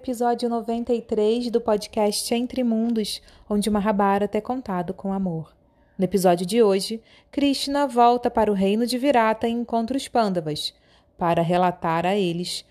[0.00, 5.54] episódio 93 do podcast Entre Mundos, onde Mahabharata é contado com amor.
[5.98, 10.72] No episódio de hoje, Krishna volta para o reino de Virata e encontra os Pandavas,
[11.18, 12.64] para relatar a eles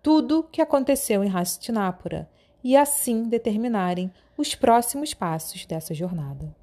[0.00, 2.30] tudo o que aconteceu em Hastinapura
[2.62, 6.54] e assim determinarem os próximos passos dessa jornada.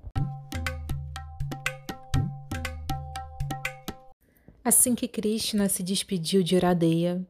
[4.63, 7.21] Assim que Krishna se despediu de Iradeya,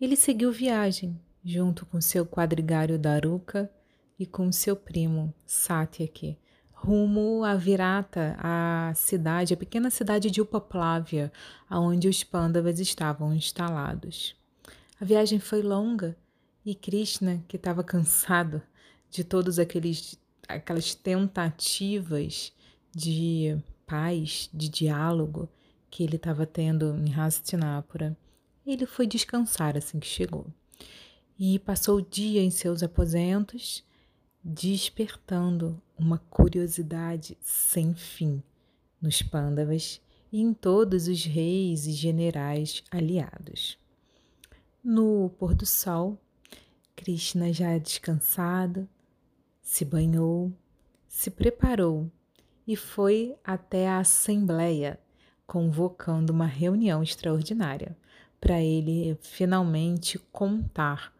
[0.00, 3.70] ele seguiu viagem junto com seu quadrigário Daruka
[4.18, 6.38] e com seu primo Satyaki,
[6.72, 11.32] rumo a Virata, a cidade, a pequena cidade de Upaplavya,
[11.70, 14.36] onde os Pandavas estavam instalados.
[15.00, 16.16] A viagem foi longa
[16.64, 18.62] e Krishna, que estava cansado
[19.10, 22.52] de todos aqueles aquelas tentativas
[22.92, 25.48] de paz, de diálogo
[25.90, 28.16] que ele estava tendo em Hastinapura,
[28.66, 30.46] ele foi descansar assim que chegou
[31.42, 33.82] e passou o dia em seus aposentos,
[34.44, 38.42] despertando uma curiosidade sem fim
[39.00, 43.78] nos Pândavas e em todos os reis e generais aliados.
[44.84, 46.18] No pôr do sol,
[46.94, 48.86] Krishna já descansado,
[49.62, 50.52] se banhou,
[51.08, 52.10] se preparou
[52.66, 55.00] e foi até a Assembleia,
[55.46, 57.96] convocando uma reunião extraordinária
[58.38, 61.18] para ele finalmente contar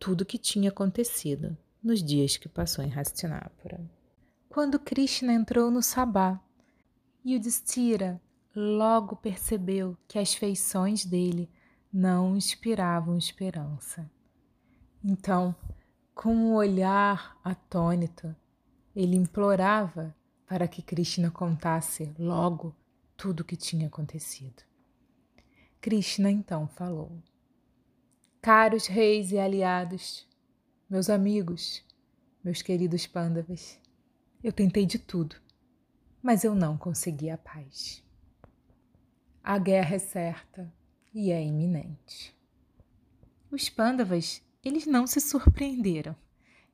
[0.00, 3.78] tudo o que tinha acontecido nos dias que passou em Hastinapura.
[4.48, 6.40] Quando Krishna entrou no Sabá,
[7.24, 8.20] Yudhishthira
[8.56, 11.50] logo percebeu que as feições dele
[11.92, 14.10] não inspiravam esperança.
[15.04, 15.54] Então,
[16.14, 18.34] com um olhar atônito,
[18.96, 20.14] ele implorava
[20.46, 22.74] para que Krishna contasse logo
[23.16, 24.62] tudo o que tinha acontecido.
[25.80, 27.22] Krishna então falou:
[28.42, 30.26] Caros reis e aliados,
[30.88, 31.84] meus amigos,
[32.42, 33.78] meus queridos pândavas,
[34.42, 35.36] eu tentei de tudo,
[36.22, 38.02] mas eu não consegui a paz.
[39.44, 40.72] A guerra é certa
[41.12, 42.34] e é iminente.
[43.50, 46.16] Os pândavas, eles não se surpreenderam.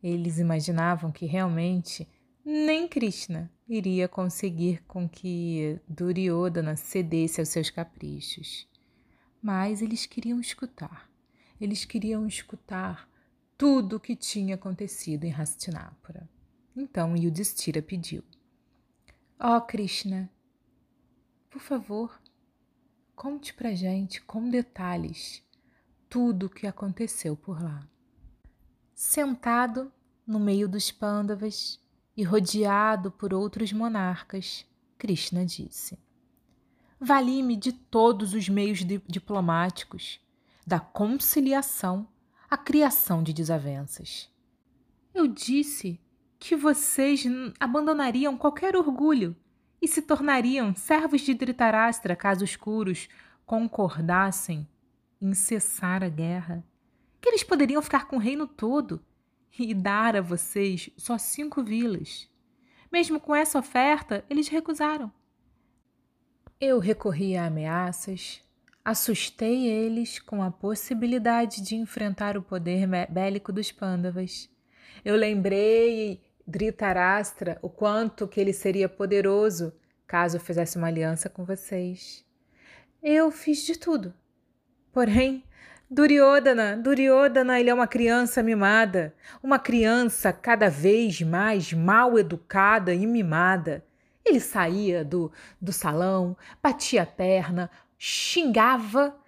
[0.00, 2.06] Eles imaginavam que realmente
[2.44, 8.68] nem Krishna iria conseguir com que Duryodhana cedesse aos seus caprichos.
[9.42, 11.15] Mas eles queriam escutar
[11.60, 13.08] eles queriam escutar
[13.56, 16.28] tudo o que tinha acontecido em Hastinapura.
[16.76, 18.22] Então Yudhishthira pediu:
[19.40, 20.30] Ó oh, Krishna,
[21.50, 22.20] por favor,
[23.14, 25.42] conte pra gente com detalhes
[26.08, 27.86] tudo o que aconteceu por lá.
[28.94, 29.92] Sentado
[30.26, 31.80] no meio dos pândavas
[32.16, 34.66] e rodeado por outros monarcas,
[34.98, 35.98] Krishna disse:
[37.00, 40.20] Vali-me de todos os meios diplomáticos
[40.66, 42.08] da conciliação
[42.50, 44.28] à criação de desavenças.
[45.14, 46.00] Eu disse
[46.38, 47.24] que vocês
[47.60, 49.36] abandonariam qualquer orgulho
[49.80, 53.08] e se tornariam servos de Dhritarashtra caso os curos
[53.44, 54.68] concordassem
[55.20, 56.64] em cessar a guerra,
[57.20, 59.00] que eles poderiam ficar com o reino todo
[59.58, 62.28] e dar a vocês só cinco vilas.
[62.92, 65.12] Mesmo com essa oferta, eles recusaram.
[66.60, 68.42] Eu recorri a ameaças,
[68.86, 74.48] Assustei eles com a possibilidade de enfrentar o poder bélico dos Pandavas.
[75.04, 79.72] Eu lembrei Dhritarashtra o quanto que ele seria poderoso
[80.06, 82.24] caso fizesse uma aliança com vocês.
[83.02, 84.14] Eu fiz de tudo.
[84.92, 85.42] Porém,
[85.90, 93.04] Duryodhana, Duryodhana, ele é uma criança mimada, uma criança cada vez mais mal educada e
[93.04, 93.84] mimada.
[94.24, 99.18] Ele saía do, do salão, batia a perna, xingava,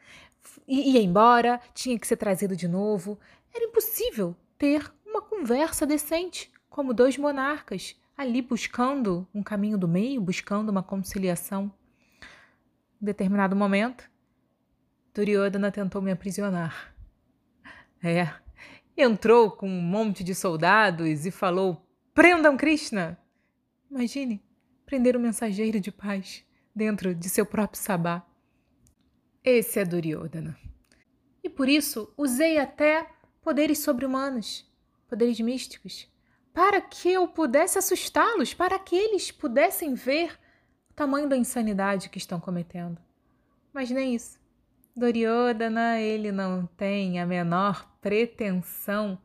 [0.66, 3.18] ia embora, tinha que ser trazido de novo.
[3.54, 10.20] Era impossível ter uma conversa decente, como dois monarcas, ali buscando um caminho do meio,
[10.20, 11.72] buscando uma conciliação.
[13.00, 14.10] Em determinado momento,
[15.14, 16.94] Duryodhana tentou me aprisionar.
[18.02, 18.32] É,
[18.96, 23.18] entrou com um monte de soldados e falou: prendam Krishna!
[23.90, 24.42] Imagine
[24.84, 26.44] prender um mensageiro de paz
[26.74, 28.27] dentro de seu próprio sabá.
[29.44, 30.58] Esse é Duryodhana.
[31.42, 33.06] E por isso usei até
[33.40, 34.70] poderes sobre-humanos,
[35.08, 36.10] poderes místicos,
[36.52, 40.38] para que eu pudesse assustá-los, para que eles pudessem ver
[40.90, 43.00] o tamanho da insanidade que estão cometendo.
[43.72, 44.38] Mas nem isso.
[44.96, 49.16] Duryodhana, ele não tem a menor pretensão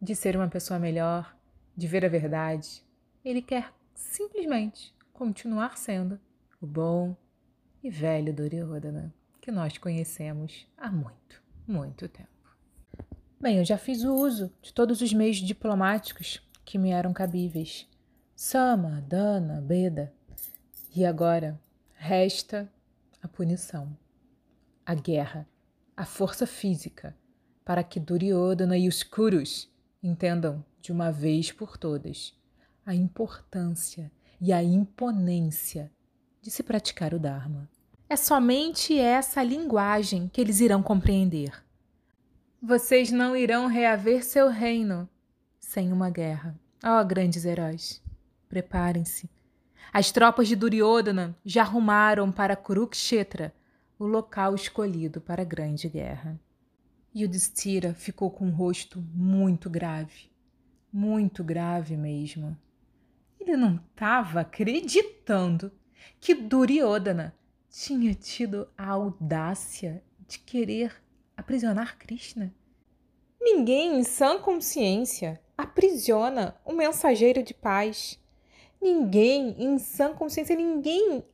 [0.00, 1.36] de ser uma pessoa melhor,
[1.76, 2.84] de ver a verdade.
[3.24, 6.20] Ele quer simplesmente continuar sendo
[6.62, 7.16] o bom
[7.82, 9.17] e velho Duryodhana
[9.48, 12.28] que nós conhecemos há muito, muito tempo.
[13.40, 17.88] Bem, eu já fiz o uso de todos os meios diplomáticos que me eram cabíveis.
[18.36, 20.12] Sama, Dana, Beda.
[20.94, 21.58] E agora
[21.94, 22.70] resta
[23.22, 23.96] a punição,
[24.84, 25.48] a guerra,
[25.96, 27.16] a força física,
[27.64, 29.72] para que Duryodhana e os Kurus
[30.02, 32.34] entendam de uma vez por todas
[32.84, 35.90] a importância e a imponência
[36.42, 37.66] de se praticar o Dharma.
[38.10, 41.52] É somente essa linguagem que eles irão compreender.
[42.60, 45.06] Vocês não irão reaver seu reino
[45.60, 46.58] sem uma guerra.
[46.82, 48.02] Ó oh, grandes heróis,
[48.48, 49.28] preparem-se.
[49.92, 53.54] As tropas de Duryodhana já rumaram para Kurukshetra,
[53.98, 56.40] o local escolhido para a grande guerra.
[57.14, 60.30] Yudhishthira ficou com o rosto muito grave,
[60.90, 62.56] muito grave mesmo.
[63.38, 65.70] Ele não estava acreditando
[66.18, 67.34] que Duryodhana
[67.70, 70.94] tinha tido a audácia de querer
[71.36, 72.52] aprisionar Krishna.
[73.40, 78.18] Ninguém em sã consciência aprisiona um mensageiro de paz.
[78.80, 81.24] Ninguém em sã consciência, ninguém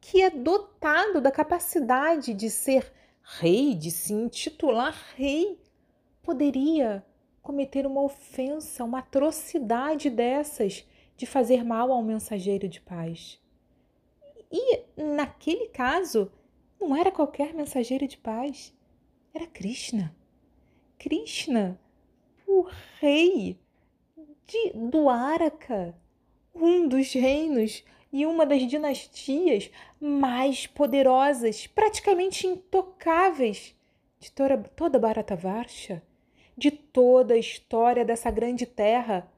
[0.00, 5.60] que é dotado da capacidade de ser rei, de se intitular rei,
[6.22, 7.04] poderia
[7.42, 10.86] cometer uma ofensa, uma atrocidade dessas
[11.16, 13.38] de fazer mal ao mensageiro de paz.
[14.50, 16.30] E naquele caso,
[16.80, 18.74] não era qualquer mensageiro de paz,
[19.32, 20.14] era Krishna.
[20.98, 21.80] Krishna,
[22.46, 22.66] o
[22.98, 23.58] rei
[24.46, 25.94] de Duaraka,
[26.54, 29.70] um dos reinos e uma das dinastias
[30.00, 33.74] mais poderosas, praticamente intocáveis
[34.18, 36.02] de toda, toda Bharatavarsha,
[36.56, 39.30] de toda a história dessa grande terra.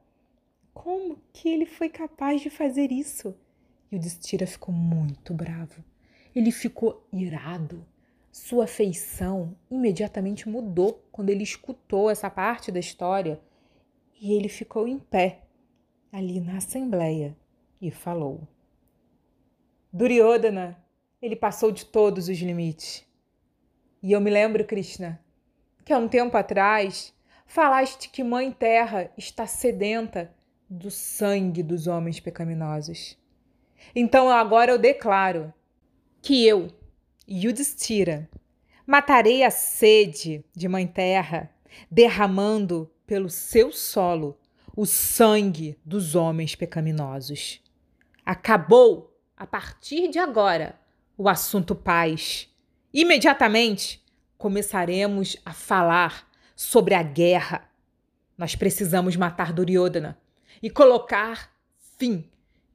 [0.72, 3.36] Como que ele foi capaz de fazer isso?
[3.92, 5.84] E o Destira ficou muito bravo.
[6.34, 7.86] Ele ficou irado.
[8.32, 13.38] Sua feição imediatamente mudou quando ele escutou essa parte da história
[14.18, 15.42] e ele ficou em pé
[16.10, 17.36] ali na assembleia
[17.82, 18.48] e falou:
[19.92, 20.82] Duryodhana,
[21.20, 23.06] ele passou de todos os limites.
[24.02, 25.22] E eu me lembro, Krishna,
[25.84, 27.14] que há um tempo atrás
[27.44, 30.34] falaste que Mãe Terra está sedenta
[30.66, 33.20] do sangue dos homens pecaminosos.
[33.94, 35.52] Então agora eu declaro
[36.20, 36.68] que eu,
[37.28, 38.28] Yudhishthira,
[38.86, 41.50] matarei a sede de Mãe Terra,
[41.90, 44.38] derramando pelo seu solo
[44.76, 47.60] o sangue dos homens pecaminosos.
[48.24, 50.78] Acabou, a partir de agora,
[51.16, 52.48] o assunto paz.
[52.92, 54.02] Imediatamente
[54.38, 57.68] começaremos a falar sobre a guerra.
[58.36, 60.18] Nós precisamos matar Duryodhana
[60.62, 61.52] e colocar
[61.98, 62.31] fim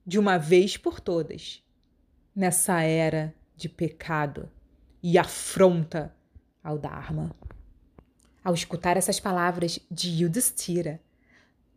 [0.08, 1.62] de uma vez por todas
[2.34, 4.50] nessa era de pecado
[5.04, 6.16] e afronta
[6.64, 7.36] ao Dharma.
[8.42, 11.02] Ao escutar essas palavras de Yudhishthira,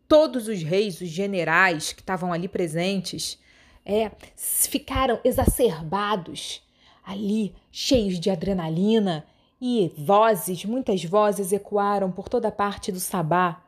[0.07, 3.37] todos os reis, os generais que estavam ali presentes,
[3.85, 6.65] é, ficaram exacerbados,
[7.03, 9.25] ali cheios de adrenalina
[9.59, 13.61] e vozes, muitas vozes ecoaram por toda parte do Sabá,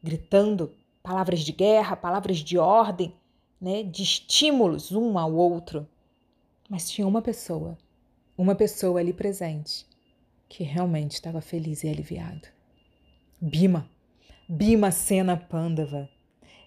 [0.00, 3.12] gritando palavras de guerra, palavras de ordem,
[3.60, 5.86] né, de estímulos um ao outro.
[6.68, 7.76] Mas tinha uma pessoa,
[8.36, 9.86] uma pessoa ali presente,
[10.48, 12.48] que realmente estava feliz e aliviado.
[13.40, 13.88] Bima,
[14.48, 16.08] Bima Sena Pandava.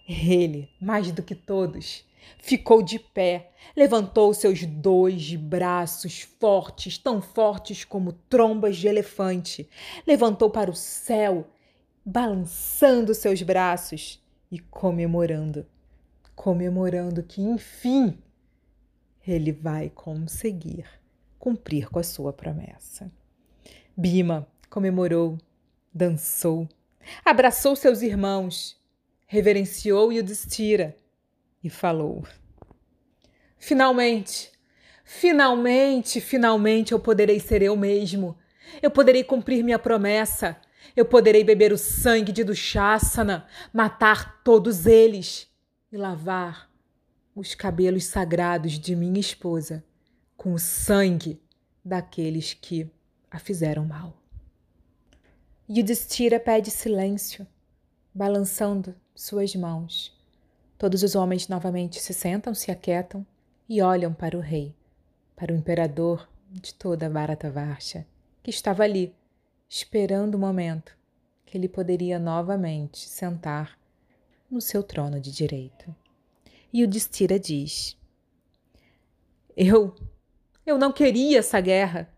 [0.08, 2.04] Ele, mais do que todos,
[2.40, 9.70] ficou de pé, levantou seus dois braços fortes, tão fortes como trombas de elefante,
[10.06, 11.48] levantou para o céu,
[12.04, 14.20] balançando seus braços
[14.52, 15.66] e comemorando
[16.42, 18.18] comemorando que, enfim,
[19.28, 20.86] ele vai conseguir
[21.38, 23.12] cumprir com a sua promessa.
[23.96, 25.38] Bima comemorou,
[25.94, 26.68] dançou,
[27.24, 28.76] abraçou seus irmãos,
[29.28, 30.98] reverenciou Yudhishthira
[31.64, 32.24] e falou:
[33.60, 34.52] Finalmente,
[35.04, 38.36] finalmente, finalmente eu poderei ser eu mesmo.
[38.82, 40.60] Eu poderei cumprir minha promessa.
[40.96, 45.51] Eu poderei beber o sangue de Dushasana, matar todos eles
[45.92, 46.70] e lavar
[47.36, 49.84] os cabelos sagrados de minha esposa
[50.38, 51.42] com o sangue
[51.84, 52.90] daqueles que
[53.30, 54.16] a fizeram mal.
[55.70, 57.48] Yudhishthira pede silêncio,
[58.14, 60.18] balançando suas mãos.
[60.78, 63.26] Todos os homens novamente se sentam, se aquietam
[63.70, 64.76] e olham para o rei,
[65.36, 68.06] para o imperador de toda Bharatavarsha,
[68.44, 69.16] que estava ali,
[69.70, 70.98] esperando o momento
[71.46, 73.78] que ele poderia novamente sentar
[74.52, 75.96] no seu trono de direita.
[76.74, 77.98] E o Destira diz:
[79.56, 79.96] Eu,
[80.66, 82.14] eu não queria essa guerra.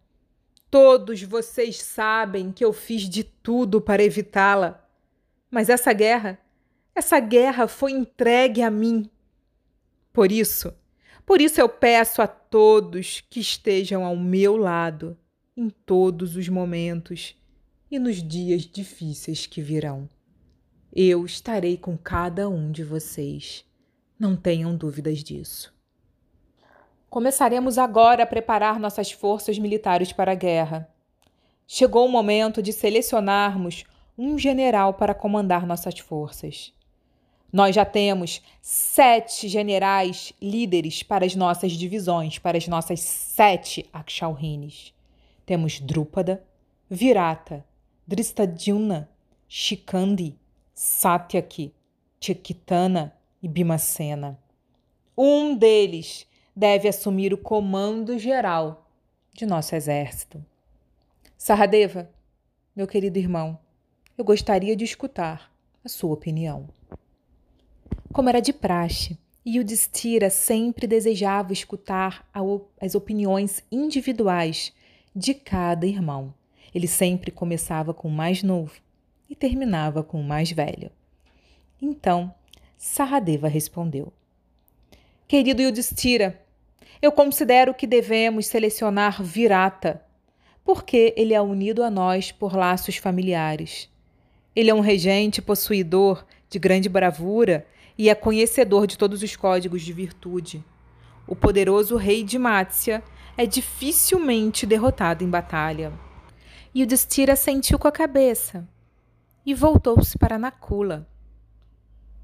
[0.69, 4.83] Todos vocês sabem que eu fiz de tudo para evitá-la.
[5.51, 6.39] Mas essa guerra,
[6.95, 9.07] essa guerra foi entregue a mim.
[10.11, 10.73] Por isso,
[11.25, 15.17] por isso eu peço a todos que estejam ao meu lado
[15.55, 17.35] em todos os momentos
[17.89, 20.09] e nos dias difíceis que virão.
[20.95, 23.65] Eu estarei com cada um de vocês.
[24.19, 25.73] Não tenham dúvidas disso.
[27.09, 30.87] Começaremos agora a preparar nossas forças militares para a guerra.
[31.65, 33.85] Chegou o momento de selecionarmos
[34.15, 36.71] um general para comandar nossas forças.
[37.51, 44.93] Nós já temos sete generais líderes para as nossas divisões, para as nossas sete Akshalrines.
[45.43, 46.43] Temos Drúpada,
[46.87, 47.65] Virata,
[48.07, 49.09] Dristadyumna,
[49.47, 50.37] Shikandi,
[50.73, 51.71] Satyaki,
[52.19, 54.39] Chekitana e Bimacena.
[55.15, 56.25] Um deles
[56.55, 58.89] deve assumir o comando geral
[59.31, 60.43] de nosso exército.
[61.37, 62.09] Saradeva,
[62.75, 63.59] meu querido irmão,
[64.17, 65.51] eu gostaria de escutar
[65.85, 66.67] a sua opinião.
[68.11, 72.27] Como era de praxe, Yudhishthira sempre desejava escutar
[72.81, 74.73] as opiniões individuais
[75.15, 76.33] de cada irmão.
[76.73, 78.81] Ele sempre começava com o mais novo
[79.33, 80.91] e terminava com o mais velho.
[81.81, 82.31] Então,
[82.77, 84.13] Saradeva respondeu:
[85.27, 86.39] Querido Yudhishthira,
[87.01, 90.05] eu considero que devemos selecionar Virata,
[90.63, 93.89] porque ele é unido a nós por laços familiares.
[94.55, 97.65] Ele é um regente possuidor de grande bravura
[97.97, 100.63] e é conhecedor de todos os códigos de virtude.
[101.25, 103.03] O poderoso rei de Mácia
[103.35, 105.91] é dificilmente derrotado em batalha.
[106.71, 108.67] E o Destira sentiu com a cabeça
[109.45, 111.07] e voltou-se para Nakula.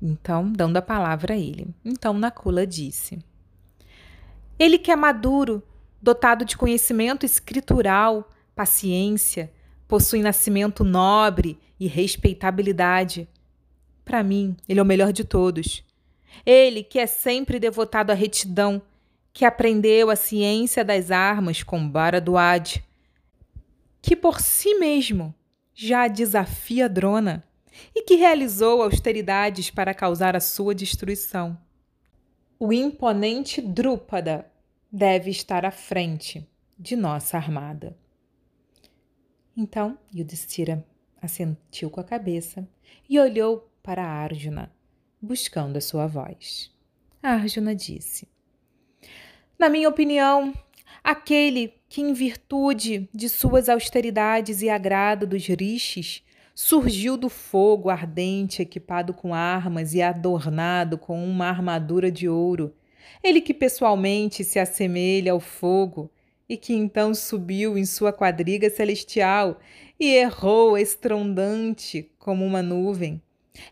[0.01, 1.67] Então, dando a palavra a ele.
[1.83, 3.19] Então Nakula disse:
[4.57, 5.61] Ele que é maduro,
[6.01, 9.51] dotado de conhecimento escritural, paciência,
[9.87, 13.27] possui nascimento nobre e respeitabilidade,
[14.09, 15.83] para mim, ele é o melhor de todos.
[16.43, 18.81] Ele, que é sempre devotado à retidão,
[19.31, 22.83] que aprendeu a ciência das armas com Baraduad,
[24.01, 25.31] que por si mesmo
[25.81, 27.41] já desafia Drona
[27.95, 31.57] e que realizou austeridades para causar a sua destruição.
[32.59, 34.45] O imponente Drúpada
[34.91, 36.45] deve estar à frente
[36.77, 37.97] de nossa armada.
[39.55, 40.85] Então Yudhishthira
[41.21, 42.67] assentiu com a cabeça
[43.09, 44.69] e olhou para Arjuna,
[45.21, 46.75] buscando a sua voz.
[47.23, 48.27] Arjuna disse:
[49.57, 50.53] Na minha opinião,
[51.01, 58.61] aquele que, em virtude de suas austeridades e agrado dos rishis, surgiu do fogo ardente,
[58.61, 62.75] equipado com armas e adornado com uma armadura de ouro,
[63.23, 66.11] ele que pessoalmente se assemelha ao fogo,
[66.47, 69.59] e que então subiu em sua quadriga celestial
[69.99, 73.21] e errou estrondante como uma nuvem.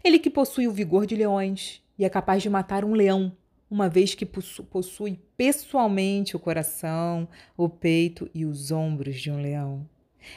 [0.04, 3.36] Ele que possui o vigor de leões e é capaz de matar um leão,
[3.70, 9.88] uma vez que possui pessoalmente o coração, o peito e os ombros de um leão.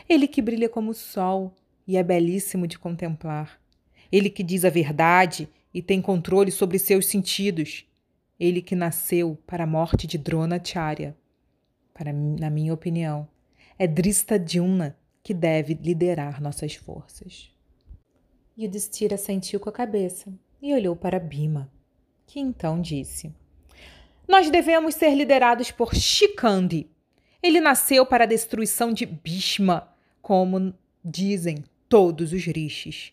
[0.09, 1.55] Ele que brilha como o sol
[1.87, 3.61] e é belíssimo de contemplar.
[4.11, 7.87] Ele que diz a verdade e tem controle sobre seus sentidos.
[8.39, 11.17] Ele que nasceu para a morte de Dronacharya.
[11.95, 13.29] Para na minha opinião,
[13.79, 17.51] é Drista Dyumna que deve liderar nossas forças.
[18.59, 21.71] Yudhishthira sentiu com a cabeça e olhou para Bima,
[22.31, 23.33] que então disse:
[24.27, 26.89] Nós devemos ser liderados por Shikandi.
[27.43, 29.89] Ele nasceu para a destruição de Bhishma,
[30.23, 30.73] como
[31.05, 33.13] dizem todos os rishis.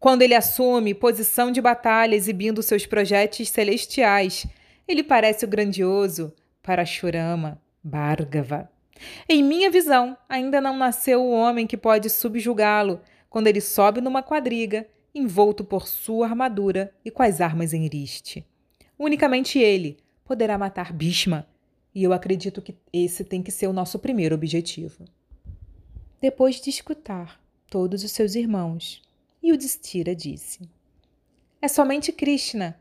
[0.00, 4.46] Quando ele assume posição de batalha exibindo seus projetos celestiais,
[4.86, 8.70] ele parece o grandioso Parashurama Bhargava.
[9.28, 14.22] Em minha visão, ainda não nasceu o homem que pode subjugá-lo, quando ele sobe numa
[14.22, 18.44] quadriga, envolto por sua armadura e com as armas em riste.
[18.98, 21.46] Unicamente ele poderá matar Bhishma,
[21.94, 25.04] e eu acredito que esse tem que ser o nosso primeiro objetivo.
[26.20, 29.02] Depois de escutar todos os seus irmãos,
[29.42, 30.68] Yudhishthira disse:
[31.60, 32.78] É somente Krishna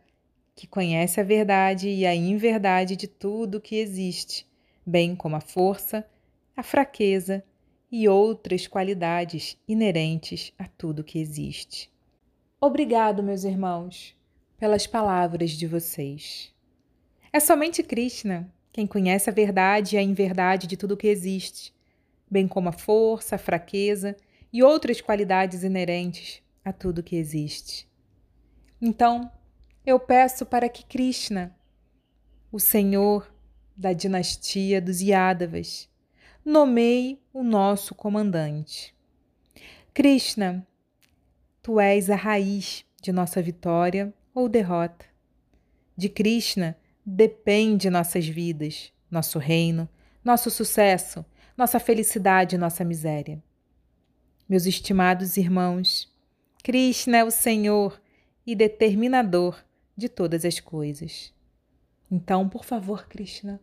[0.55, 4.47] que conhece a verdade e a inverdade de tudo que existe,
[4.83, 6.03] bem como a força,
[6.55, 7.43] a fraqueza
[7.91, 11.91] e outras qualidades inerentes a tudo que existe.
[12.59, 14.17] Obrigado, meus irmãos,
[14.57, 16.51] pelas palavras de vocês.
[17.31, 21.71] É somente Krishna quem conhece a verdade e a inverdade de tudo que existe,
[22.27, 24.17] bem como a força, a fraqueza
[24.51, 27.87] e outras qualidades inerentes a tudo que existe.
[28.81, 29.31] Então,
[29.85, 31.55] eu peço para que Krishna,
[32.51, 33.31] o Senhor
[33.75, 35.87] da dinastia dos Yadavas,
[36.43, 38.95] nomeie o nosso comandante.
[39.93, 40.65] Krishna,
[41.67, 45.05] tu és a raiz de nossa vitória ou derrota.
[45.97, 49.89] De Krishna depende nossas vidas, nosso reino,
[50.23, 51.25] nosso sucesso,
[51.57, 53.43] nossa felicidade e nossa miséria.
[54.47, 56.09] Meus estimados irmãos,
[56.63, 58.01] Krishna é o Senhor
[58.45, 59.61] e determinador
[59.93, 61.33] de todas as coisas.
[62.09, 63.59] Então, por favor, Krishna,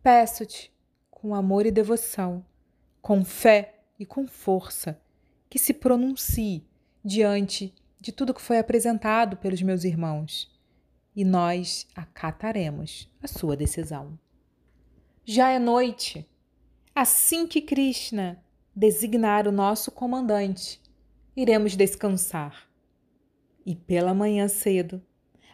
[0.00, 0.72] peço-te,
[1.10, 2.46] com amor e devoção,
[3.02, 5.02] com fé e com força,
[5.48, 6.69] que se pronuncie
[7.04, 10.50] diante de tudo que foi apresentado pelos meus irmãos,
[11.14, 14.18] e nós acataremos a sua decisão.
[15.24, 16.26] Já é noite.
[16.94, 18.42] Assim que Krishna
[18.74, 20.80] designar o nosso comandante,
[21.36, 22.68] iremos descansar.
[23.66, 25.02] E pela manhã cedo,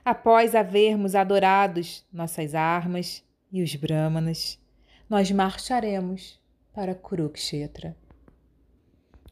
[0.05, 4.59] após havermos adorados nossas armas e os brahmanas,
[5.09, 6.41] nós marcharemos
[6.73, 7.97] para Kurukshetra.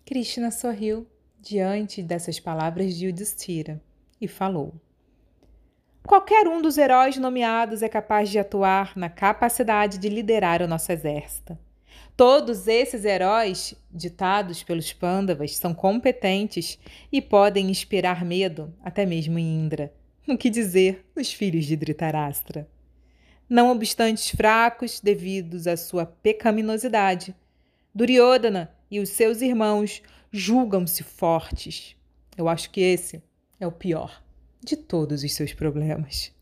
[0.05, 1.07] Krishna sorriu
[1.45, 3.81] diante dessas palavras de Yudhishthira
[4.19, 4.75] e falou:
[6.03, 10.91] Qualquer um dos heróis nomeados é capaz de atuar na capacidade de liderar o nosso
[10.91, 11.57] exército.
[12.17, 16.79] Todos esses heróis, ditados pelos Pandavas, são competentes
[17.13, 19.93] e podem inspirar medo até mesmo em Indra.
[20.27, 22.69] O que dizer os filhos de Dhritarashtra?
[23.49, 27.35] Não obstante fracos devidos à sua pecaminosidade,
[27.95, 30.03] Duryodhana e os seus irmãos
[30.37, 31.95] julgam-se fortes.
[32.37, 33.23] Eu acho que esse
[33.61, 34.21] é o pior
[34.61, 36.33] de todos os seus problemas.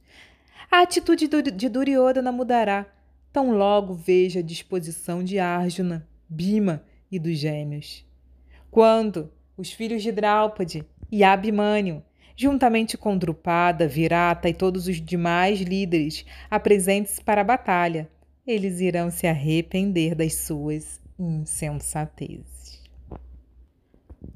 [0.71, 2.87] A atitude de Duryodhana mudará
[3.31, 8.07] tão logo veja a disposição de Arjuna, Bima e dos gêmeos.
[8.71, 12.03] Quando os filhos de Draupadi e Abhimanyu,
[12.35, 18.09] juntamente com Drupada, Virata e todos os demais líderes, apresentem-se para a batalha,
[18.47, 22.52] eles irão se arrepender das suas insensatezes.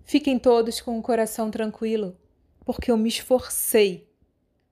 [0.09, 2.16] Fiquem todos com o coração tranquilo,
[2.64, 4.09] porque eu me esforcei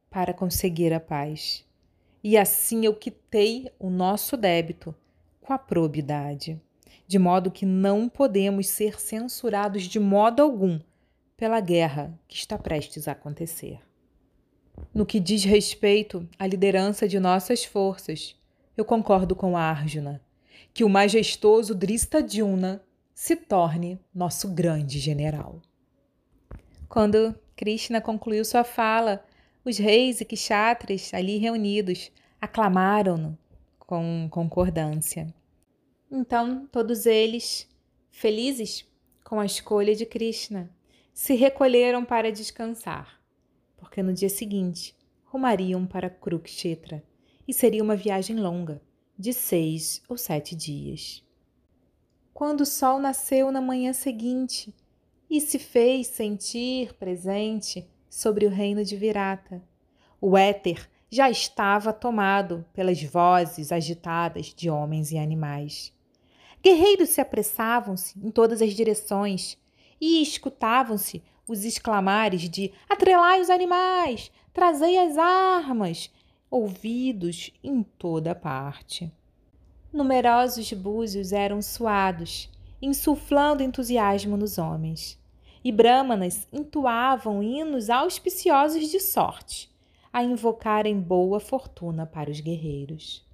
[0.08, 1.64] para conseguir a paz
[2.22, 4.94] e assim eu quitei o nosso débito
[5.40, 6.62] com a probidade,
[7.04, 10.78] de modo que não podemos ser censurados de modo algum
[11.36, 13.80] pela guerra que está prestes a acontecer.
[14.94, 18.36] No que diz respeito à liderança de nossas forças,
[18.76, 20.22] eu concordo com a Arjuna,
[20.72, 22.80] que o majestoso Dristadhyumna
[23.14, 25.62] se torne nosso grande general.
[26.88, 29.24] Quando Krishna concluiu sua fala,
[29.64, 33.38] os reis e kshatras ali reunidos aclamaram-no
[33.78, 35.32] com concordância.
[36.10, 37.68] Então, todos eles,
[38.10, 38.86] felizes
[39.24, 40.70] com a escolha de Krishna,
[41.12, 43.20] se recolheram para descansar,
[43.76, 47.02] porque no dia seguinte rumariam para Kurukshetra
[47.46, 48.82] e seria uma viagem longa,
[49.18, 51.23] de seis ou sete dias.
[52.34, 54.74] Quando o sol nasceu na manhã seguinte
[55.30, 59.60] e se fez sentir presente, sobre o reino de Virata.
[60.20, 65.92] O éter já estava tomado pelas vozes agitadas de homens e animais.
[66.62, 69.58] Guerreiros se apressavam-se em todas as direções
[70.00, 76.12] e escutavam-se os exclamares de atrelai os animais, trazei as armas,
[76.48, 79.12] ouvidos em toda parte.
[79.94, 82.50] Numerosos búzios eram suados,
[82.82, 85.16] insuflando entusiasmo nos homens
[85.62, 89.70] e brahmanas entoavam hinos auspiciosos de sorte,
[90.12, 93.24] a invocarem boa fortuna para os guerreiros.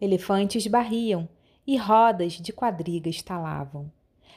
[0.00, 1.28] Elefantes barriam
[1.66, 3.92] e rodas de quadriga estalavam.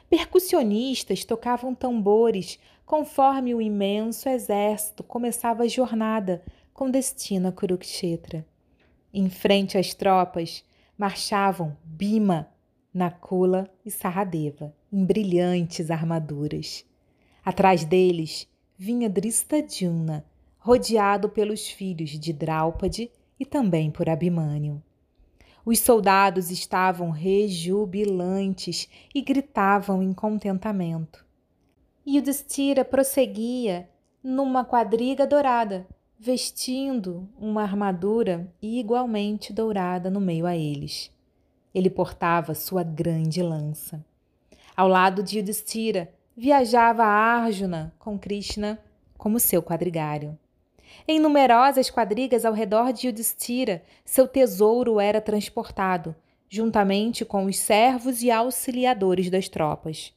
[0.10, 8.46] Percussionistas tocavam tambores conforme o imenso exército começava a jornada com destino a Kurukshetra.
[9.14, 10.68] Em frente às tropas
[11.00, 12.52] marchavam Bima,
[12.94, 16.86] Nakula e Saradeva, em brilhantes armaduras.
[17.44, 20.26] Atrás deles vinha Dristadhyumna,
[20.58, 23.10] rodeado pelos filhos de Draupadi
[23.40, 24.84] e também por Abhimanyu.
[25.66, 31.26] Os soldados estavam rejubilantes e gritavam em contentamento.
[32.06, 32.22] E o
[32.84, 33.90] prosseguia
[34.22, 35.88] numa quadriga dourada,
[36.22, 41.10] vestindo uma armadura igualmente dourada no meio a eles.
[41.74, 44.04] Ele portava sua grande lança.
[44.76, 48.78] Ao lado de Yudhishthira viajava Arjuna com Krishna
[49.18, 50.38] como seu quadrigário.
[51.08, 56.14] Em numerosas quadrigas ao redor de Yudhishthira, seu tesouro era transportado,
[56.50, 60.14] juntamente com os servos e auxiliadores das tropas.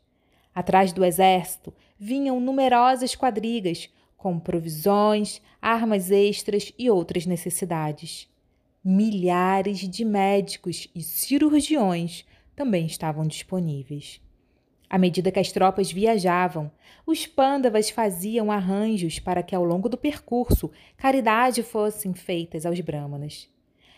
[0.53, 3.89] Atrás do exército vinham numerosas quadrigas
[4.23, 8.31] com provisões, armas extras e outras necessidades.
[8.85, 14.21] Milhares de médicos e cirurgiões também estavam disponíveis.
[14.89, 16.71] À medida que as tropas viajavam,
[17.05, 23.51] os pândavas faziam arranjos para que ao longo do percurso caridade fossem feitas aos brâmanas.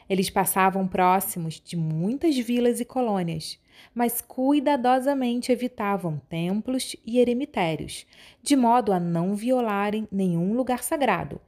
[0.08, 3.58] Eles passavam próximos de muitas vilas e colônias,
[3.94, 8.06] mas cuidadosamente evitavam templos e eremitérios,
[8.42, 11.40] de modo a não violarem nenhum lugar sagrado,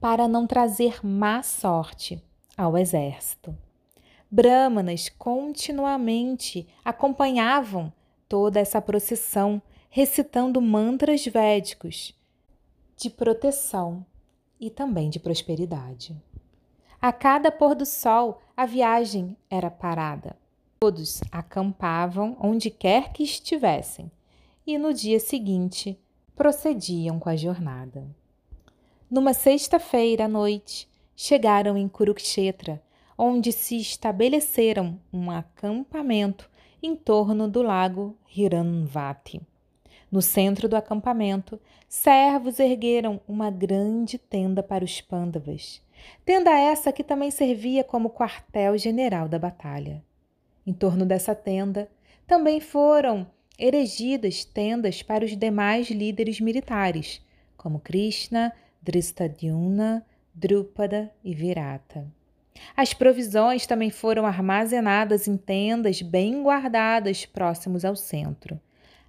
[0.00, 2.22] para não trazer má sorte
[2.56, 3.56] ao exército.
[4.30, 7.92] Brahmanas continuamente acompanhavam
[8.28, 12.14] toda essa procissão recitando mantras védicos
[12.96, 14.06] de proteção
[14.60, 16.14] e também de prosperidade.
[17.02, 20.36] A cada pôr do sol, a viagem era parada.
[20.80, 24.10] Todos acampavam onde quer que estivessem
[24.66, 25.98] e no dia seguinte
[26.36, 28.06] procediam com a jornada.
[29.10, 30.86] Numa sexta-feira à noite,
[31.16, 32.82] chegaram em Kurukshetra,
[33.16, 36.50] onde se estabeleceram um acampamento
[36.82, 39.40] em torno do lago Hiranvati.
[40.12, 41.58] No centro do acampamento,
[41.88, 45.80] servos ergueram uma grande tenda para os pândavas.
[46.24, 50.02] Tenda essa que também servia como quartel-general da batalha.
[50.66, 51.90] Em torno dessa tenda
[52.26, 53.26] também foram
[53.58, 57.20] erigidas tendas para os demais líderes militares,
[57.56, 62.06] como Krishna, Dristadyumna, Drupada e Virata.
[62.76, 68.60] As provisões também foram armazenadas em tendas bem guardadas próximos ao centro.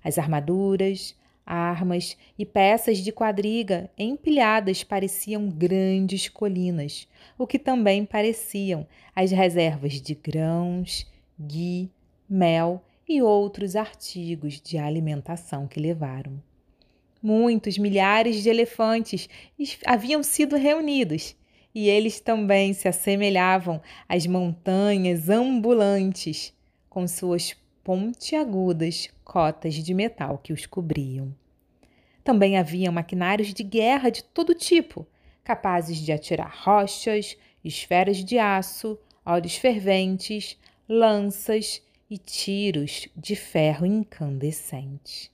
[0.04, 8.88] As armaduras, armas e peças de quadriga empilhadas pareciam grandes colinas, o que também pareciam
[9.16, 11.06] as reservas de grãos,
[11.40, 11.90] gui,
[12.30, 16.42] mel e outros artigos de alimentação que levaram.
[17.22, 19.30] Muitos milhares de elefantes
[19.86, 21.36] haviam sido reunidos
[21.74, 26.54] e eles também se assemelhavam às montanhas ambulantes,
[26.90, 31.34] com suas pontiagudas cotas de metal que os cobriam.
[32.22, 35.08] Também havia maquinários de guerra de todo tipo,
[35.42, 45.32] capazes de atirar rochas, esferas de aço, óleos ferventes, lanças e tiros de ferro incandescente.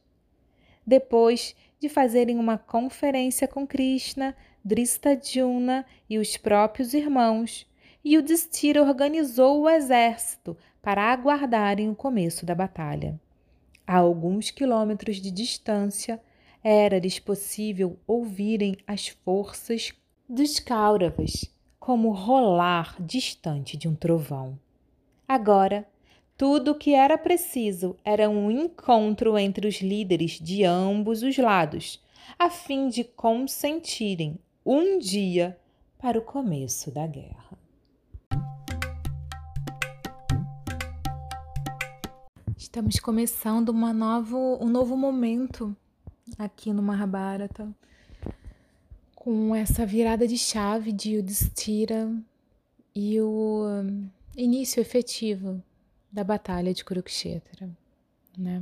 [0.85, 7.65] Depois de fazerem uma conferência com Krishna, Dristadjuna e os próprios irmãos,
[8.05, 13.19] o Destira organizou o exército para aguardarem o começo da batalha.
[13.87, 16.21] A alguns quilômetros de distância,
[16.61, 19.93] era-lhes possível ouvirem as forças
[20.27, 21.45] dos Kauravas
[21.79, 24.59] como rolar distante de um trovão.
[25.25, 25.87] Agora,
[26.35, 32.03] tudo o que era preciso era um encontro entre os líderes de ambos os lados,
[32.37, 35.57] a fim de consentirem um dia
[35.97, 37.56] para o começo da guerra.
[42.67, 45.73] Estamos começando uma novo, um novo momento
[46.37, 47.73] aqui no Mahabharata
[49.15, 52.13] com essa virada de chave de Yudhishthira
[52.93, 55.63] e o hum, início efetivo
[56.11, 57.69] da batalha de Kurukshetra,
[58.37, 58.61] né?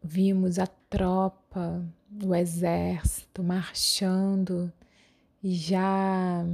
[0.00, 1.84] Vimos a tropa
[2.24, 4.72] o exército marchando
[5.42, 6.46] e já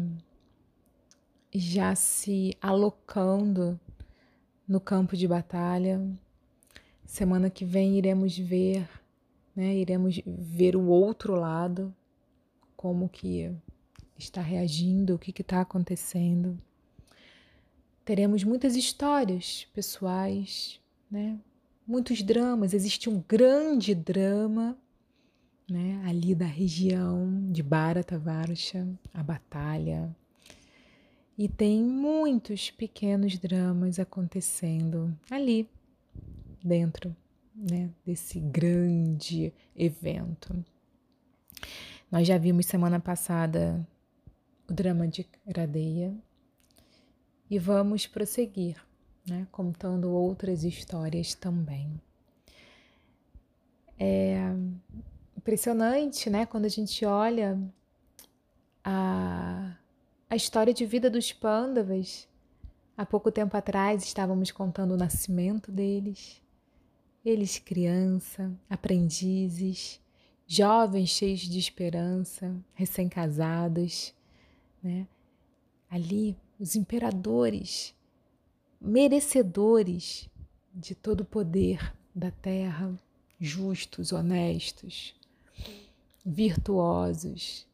[1.55, 3.79] já se alocando
[4.67, 6.01] no campo de batalha.
[7.13, 8.89] Semana que vem iremos ver,
[9.55, 11.95] né, iremos ver o outro lado,
[12.75, 13.55] como que
[14.19, 16.59] está reagindo, o que está acontecendo.
[18.03, 21.39] Teremos muitas histórias pessoais, né?
[21.87, 22.73] muitos dramas.
[22.73, 24.75] Existe um grande drama
[25.69, 30.17] né, ali da região de Bharatavarsha, a batalha.
[31.37, 35.69] E tem muitos pequenos dramas acontecendo ali
[36.63, 37.15] dentro
[37.55, 40.65] né, desse grande evento.
[42.11, 43.87] Nós já vimos semana passada
[44.69, 46.15] o drama de Radeia
[47.51, 48.77] e vamos prosseguir,
[49.27, 52.01] né, contando outras histórias também.
[53.99, 54.53] É,
[55.37, 56.45] impressionante, né?
[56.45, 57.59] Quando a gente olha
[58.85, 59.77] a,
[60.29, 62.29] a história de vida dos pândavas.
[62.97, 66.42] Há pouco tempo atrás estávamos contando o nascimento deles.
[67.25, 70.01] Eles criança, aprendizes,
[70.47, 74.15] jovens cheios de esperança, recém-casados,
[74.83, 75.07] né?
[75.89, 77.95] Ali, os imperadores,
[78.81, 80.29] merecedores
[80.75, 82.95] de todo o poder da terra,
[83.39, 85.15] justos, honestos,
[86.25, 87.67] virtuosos.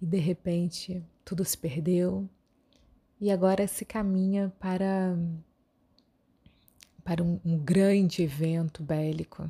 [0.00, 2.28] E de repente tudo se perdeu
[3.20, 5.16] e agora se caminha para
[7.06, 9.48] para um, um grande evento bélico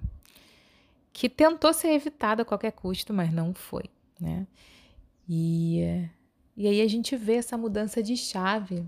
[1.10, 3.84] que tentou ser evitado a qualquer custo, mas não foi,
[4.20, 4.46] né?
[5.26, 5.80] E,
[6.54, 8.84] e aí a gente vê essa mudança de chave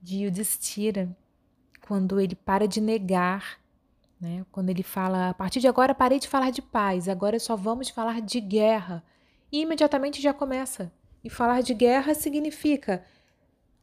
[0.00, 1.14] de Yudhishthira
[1.80, 3.58] quando ele para de negar,
[4.20, 4.46] né?
[4.52, 7.88] Quando ele fala, a partir de agora parei de falar de paz, agora só vamos
[7.88, 9.02] falar de guerra.
[9.50, 10.92] E imediatamente já começa.
[11.24, 13.04] E falar de guerra significa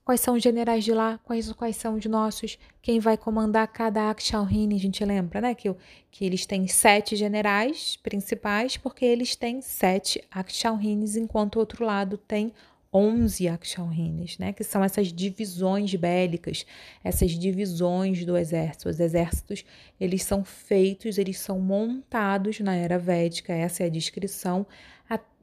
[0.09, 1.19] Quais são os generais de lá?
[1.23, 2.57] Quais, quais são os nossos?
[2.81, 4.73] Quem vai comandar cada Akshalhini?
[4.73, 5.53] A gente lembra, né?
[5.53, 5.71] Que,
[6.09, 12.17] que eles têm sete generais principais, porque eles têm sete Akshalhinis, enquanto o outro lado
[12.17, 12.51] tem
[12.91, 14.51] 11 Akshalhinis, né?
[14.51, 16.65] Que são essas divisões bélicas,
[17.03, 18.89] essas divisões do exército.
[18.89, 19.63] Os exércitos,
[20.01, 24.65] eles são feitos, eles são montados na era védica, essa é a descrição,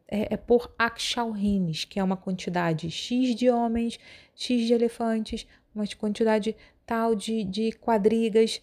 [0.08, 3.98] é, é por Akshalhinis, que é uma quantidade X de homens,
[4.34, 8.62] X de elefantes, uma quantidade tal de, de quadrigas,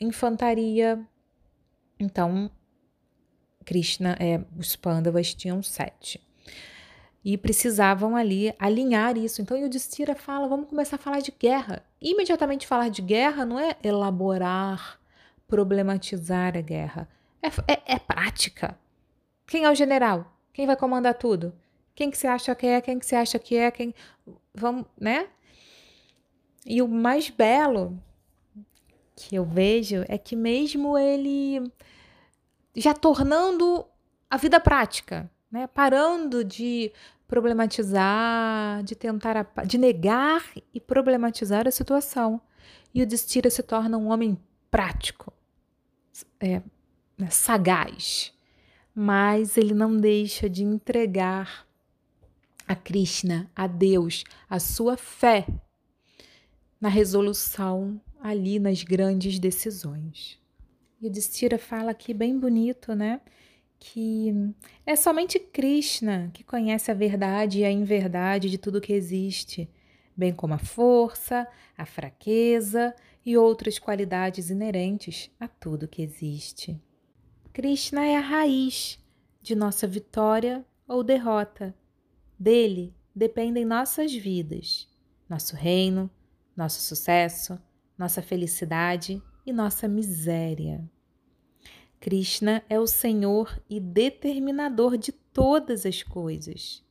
[0.00, 1.04] infantaria.
[2.00, 2.50] Então,
[3.64, 6.20] Krishna, é, os Pandavas tinham sete.
[7.24, 9.40] E precisavam ali alinhar isso.
[9.40, 11.82] Então, Yudhishthira fala, vamos começar a falar de guerra.
[12.00, 15.00] Imediatamente falar de guerra não é elaborar,
[15.46, 17.08] problematizar a guerra.
[17.42, 18.78] É, é, é prática.
[19.46, 20.33] Quem é o general?
[20.54, 21.52] Quem vai comandar tudo?
[21.94, 22.80] Quem que você acha que é?
[22.80, 23.70] Quem que você acha que é?
[23.70, 23.92] Quem
[24.54, 25.28] vamos, né?
[26.64, 28.00] E o mais belo
[29.16, 31.70] que eu vejo é que mesmo ele
[32.74, 33.84] já tornando
[34.30, 35.66] a vida prática, né?
[35.66, 36.92] Parando de
[37.26, 42.40] problematizar, de tentar de negar e problematizar a situação.
[42.94, 44.38] E o Destira se torna um homem
[44.70, 45.32] prático,
[46.40, 46.62] é,
[47.16, 48.33] né, sagaz,
[48.94, 51.66] mas ele não deixa de entregar
[52.66, 55.46] a Krishna, a Deus, a sua fé
[56.80, 60.38] na resolução ali nas grandes decisões.
[61.00, 63.20] E o Distira fala aqui bem bonito, né?
[63.78, 64.32] Que
[64.86, 69.68] é somente Krishna que conhece a verdade e a inverdade de tudo que existe,
[70.16, 72.94] bem como a força, a fraqueza
[73.26, 76.80] e outras qualidades inerentes a tudo que existe.
[77.54, 78.98] Krishna é a raiz
[79.40, 81.72] de nossa vitória ou derrota.
[82.36, 84.88] Dele dependem nossas vidas,
[85.28, 86.10] nosso reino,
[86.56, 87.56] nosso sucesso,
[87.96, 90.84] nossa felicidade e nossa miséria.
[92.00, 96.84] Krishna é o Senhor e determinador de todas as coisas.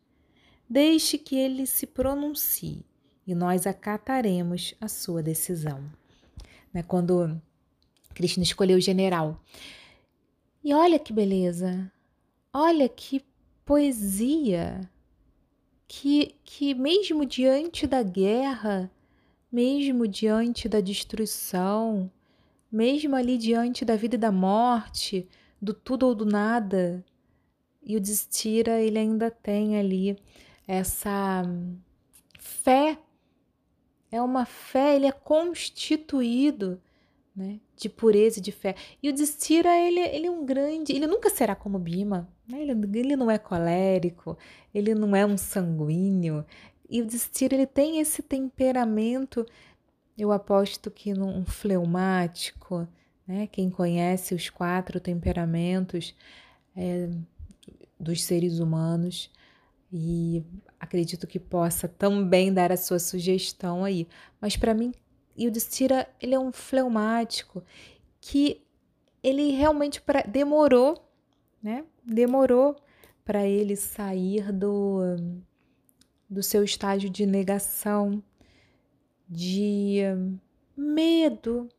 [0.69, 2.86] Deixe que ele se pronuncie
[3.28, 5.84] e nós acataremos a sua decisão.
[6.73, 7.38] Né, quando
[8.13, 9.43] Krishna escolheu o general,
[10.63, 11.91] e olha que beleza,
[12.54, 13.21] olha que
[13.65, 14.89] poesia,
[15.88, 18.89] que, que mesmo diante da guerra,
[19.52, 22.10] mesmo diante da destruição,
[22.71, 25.28] mesmo ali diante da vida e da morte,
[25.62, 27.04] do tudo ou do nada,
[27.82, 30.17] e o Destira ele ainda tem ali
[30.65, 31.43] essa
[32.39, 32.97] fé,
[34.10, 36.82] é uma fé, ele é constituído
[37.36, 37.60] né?
[37.76, 38.76] De pureza e de fé.
[39.02, 40.93] E o Destira, ele, ele é um grande.
[40.93, 42.30] Ele nunca será como Bima.
[42.48, 42.62] Né?
[42.62, 44.38] Ele, ele não é colérico,
[44.74, 46.46] ele não é um sanguíneo.
[46.89, 49.46] E o Destira, ele tem esse temperamento,
[50.17, 52.88] eu aposto que num fleumático,
[53.28, 53.48] né?
[53.48, 56.13] Quem conhece os quatro temperamentos
[56.76, 57.10] é,
[58.00, 59.32] dos seres humanos.
[59.91, 60.43] E
[60.80, 64.08] acredito que possa também dar a sua sugestão aí.
[64.41, 64.91] Mas para mim,
[65.36, 67.63] e o Destira, ele é um fleumático
[68.22, 68.62] que
[69.22, 71.04] ele realmente pra, demorou,
[71.62, 71.84] né?
[72.04, 72.76] Demorou
[73.26, 75.00] para ele sair do,
[76.30, 78.22] do seu estágio de negação,
[79.28, 80.02] de
[80.76, 81.69] medo,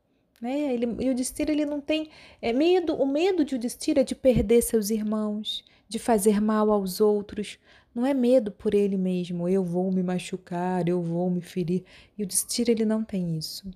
[0.40, 0.72] né?
[0.74, 4.04] Ele, e o Destira, ele não tem é, medo, o medo de o Destira é
[4.04, 7.58] de perder seus irmãos, de fazer mal aos outros,
[7.94, 11.84] não é medo por ele mesmo, eu vou me machucar, eu vou me ferir.
[12.18, 13.70] E o Destira ele não tem isso.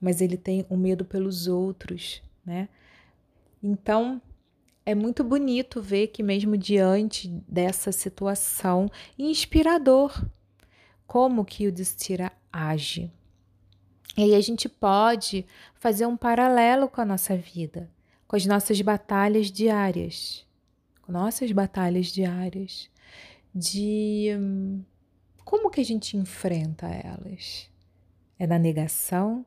[0.00, 2.68] Mas ele tem o um medo pelos outros, né?
[3.60, 4.22] Então,
[4.86, 10.24] é muito bonito ver que mesmo diante dessa situação inspirador,
[11.06, 13.10] como que o Destira age.
[14.16, 17.90] E aí a gente pode fazer um paralelo com a nossa vida,
[18.28, 20.46] com as nossas batalhas diárias,
[21.00, 22.91] com nossas batalhas diárias
[23.54, 24.28] de
[25.44, 27.70] como que a gente enfrenta elas?
[28.38, 29.44] É na negação?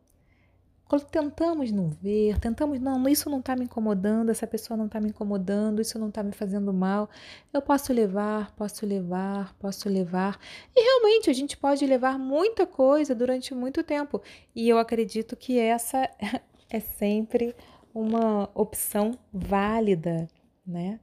[1.12, 5.10] tentamos não ver, tentamos, não, isso não está me incomodando, essa pessoa não está me
[5.10, 7.10] incomodando, isso não está me fazendo mal,
[7.52, 10.40] eu posso levar, posso levar, posso levar.
[10.76, 14.22] E realmente a gente pode levar muita coisa durante muito tempo.
[14.56, 16.10] E eu acredito que essa
[16.70, 17.56] é sempre
[17.94, 20.28] uma opção válida,
[20.66, 21.00] né?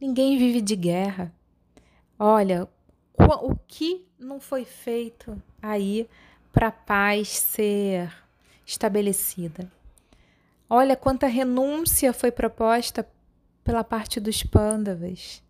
[0.00, 1.34] Ninguém vive de guerra.
[2.18, 2.68] Olha,
[3.18, 6.08] o que não foi feito aí
[6.52, 8.10] para a paz ser
[8.64, 9.70] estabelecida.
[10.68, 13.06] Olha quanta renúncia foi proposta
[13.62, 15.42] pela parte dos pândavas.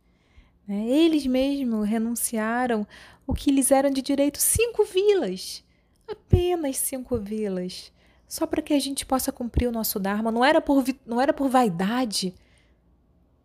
[0.66, 0.87] Né?
[0.87, 2.87] Eles mesmos renunciaram
[3.26, 5.64] o que lhes eram de direito cinco vilas,
[6.09, 7.92] apenas cinco vilas,
[8.26, 10.33] só para que a gente possa cumprir o nosso Dharma.
[10.33, 12.35] Não era por, não era por vaidade,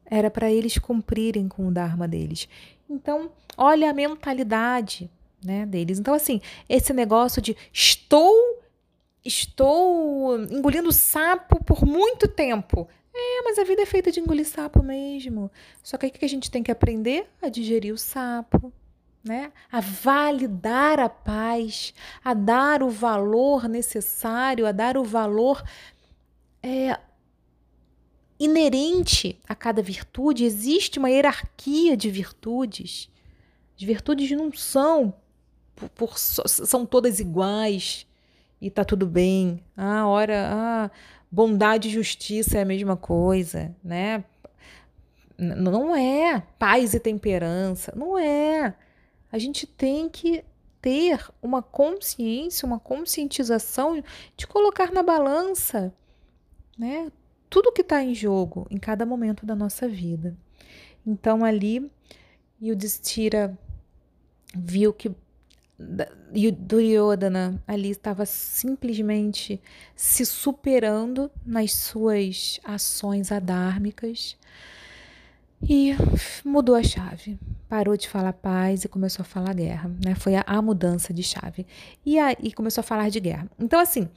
[0.06, 2.50] era para eles cumprirem com o Dharma deles.
[2.92, 5.10] Então, olha a mentalidade
[5.44, 6.00] né, deles.
[6.00, 8.62] Então, assim, esse negócio de estou
[9.24, 12.88] estou engolindo sapo por muito tempo.
[13.14, 15.52] É, mas a vida é feita de engolir sapo mesmo.
[15.84, 17.30] Só que aí o que a gente tem que aprender?
[17.42, 18.72] A digerir o sapo,
[19.24, 19.52] né?
[19.72, 25.62] A validar a paz, a dar o valor necessário, a dar o valor
[26.64, 26.98] é,
[28.44, 30.44] inerente a cada virtude.
[30.44, 33.10] Existe uma hierarquia de virtudes.
[33.78, 35.14] As virtudes não são
[35.76, 38.08] por, por são todas iguais
[38.60, 39.64] e tá tudo bem.
[39.78, 40.92] Ah, ora, ah,
[41.32, 44.24] bondade e justiça é a mesma coisa, né?
[45.38, 48.76] Não é paz e temperança, não é.
[49.32, 50.44] A gente tem que
[50.82, 54.04] ter uma consciência, uma conscientização
[54.36, 55.94] de colocar na balança,
[56.78, 57.12] né?
[57.52, 60.34] Tudo que está em jogo em cada momento da nossa vida.
[61.06, 61.92] Então ali
[62.62, 63.60] Yudhishthira
[64.56, 65.12] viu que
[66.58, 69.62] Duryodhana ali estava simplesmente
[69.96, 74.38] se superando nas suas ações adármicas
[75.62, 75.94] e
[76.46, 77.38] mudou a chave.
[77.68, 80.16] Parou de falar paz e começou a falar guerra, né?
[80.16, 81.68] Foi a, a mudança de chave.
[82.06, 83.50] E aí começou a falar de guerra.
[83.60, 84.08] Então, assim,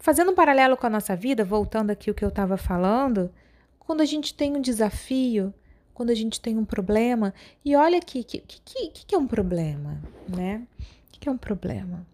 [0.00, 3.30] fazendo um paralelo com a nossa vida, voltando aqui o que eu estava falando,
[3.78, 5.54] quando a gente tem um desafio,
[5.94, 7.32] quando a gente tem um problema,
[7.64, 8.60] e olha aqui, o que, que,
[8.90, 10.66] que, que é um problema, né?
[11.20, 12.06] que é um problema?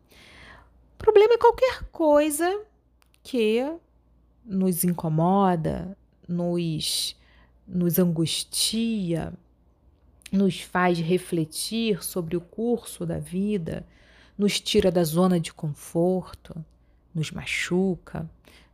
[0.94, 2.62] O problema é qualquer coisa
[3.22, 3.64] que
[4.44, 5.96] nos incomoda,
[6.28, 7.16] nos,
[7.66, 9.32] nos angustia,
[10.32, 13.86] nos faz refletir sobre o curso da vida,
[14.36, 16.64] nos tira da zona de conforto,
[17.16, 18.28] nos machuca,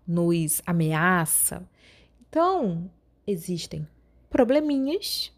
[0.07, 1.63] nos ameaça.
[2.29, 2.91] Então,
[3.27, 3.87] existem
[4.29, 5.33] probleminhas,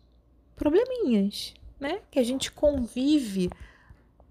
[0.57, 2.01] probleminhas, né?
[2.11, 3.51] Que a gente convive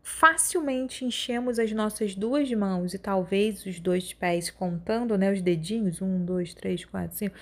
[0.03, 6.01] facilmente enchemos as nossas duas mãos e talvez os dois pés, contando né, os dedinhos,
[6.01, 7.35] um, dois, três, quatro, cinco,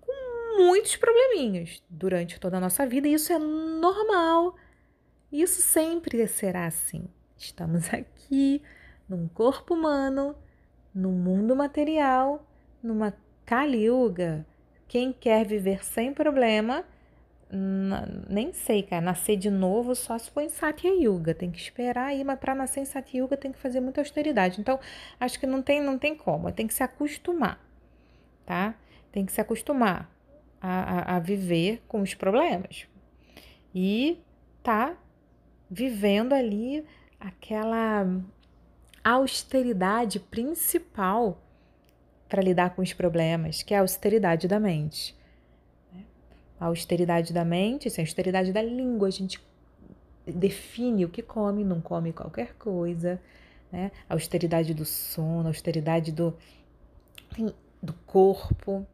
[0.00, 4.56] com muitos probleminhas durante toda a nossa vida, e isso é normal.
[5.30, 7.04] Isso sempre será assim.
[7.36, 8.62] Estamos aqui
[9.06, 10.34] num corpo humano,
[10.96, 12.44] num mundo material,
[12.82, 14.44] numa Kali Yuga.
[14.88, 16.84] Quem quer viver sem problema
[18.28, 22.06] nem sei, cara, nascer de novo só se for em Satya Yuga, tem que esperar
[22.06, 24.60] aí, mas para nascer em Satya Yuga tem que fazer muita austeridade.
[24.60, 24.80] Então,
[25.20, 27.60] acho que não tem, não tem como, tem que se acostumar,
[28.44, 28.74] tá?
[29.12, 30.10] Tem que se acostumar
[30.60, 32.88] a, a, a viver com os problemas
[33.74, 34.18] e
[34.62, 34.96] tá
[35.70, 36.84] vivendo ali
[37.20, 38.04] aquela
[39.12, 41.40] austeridade principal
[42.28, 45.16] para lidar com os problemas, que é a austeridade da mente
[46.58, 49.40] a austeridade da mente, sem a austeridade da língua, a gente
[50.26, 53.20] define o que come, não come qualquer coisa,
[53.70, 53.90] né?
[54.08, 56.34] A austeridade do sono, a austeridade do,
[57.82, 58.86] do corpo,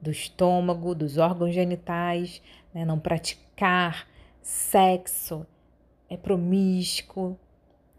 [0.00, 2.42] do estômago, dos órgãos genitais,
[2.72, 2.84] né?
[2.84, 4.08] não praticar
[4.40, 5.46] sexo
[6.08, 7.38] é promíscuo,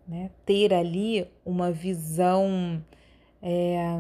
[0.10, 0.32] né?
[0.43, 2.84] ter ali uma visão
[3.41, 3.99] é,